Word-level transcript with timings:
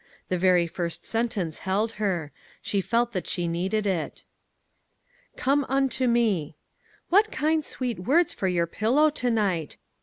The 0.29 0.37
very 0.39 0.65
first 0.65 1.05
sentence 1.05 1.59
held 1.59 1.91
her; 2.01 2.31
she 2.59 2.81
felt 2.81 3.11
that 3.11 3.27
she 3.27 3.47
needed 3.47 3.85
it. 3.85 4.23
"* 5.03 5.05
Come 5.35 5.63
unto 5.69 6.07
me.' 6.07 6.55
What 7.09 7.31
kind, 7.31 7.63
sweet 7.63 7.99
words 7.99 8.33
for 8.33 8.47
your 8.47 8.65
pillow 8.65 9.11
to 9.11 9.29
night! 9.29 9.77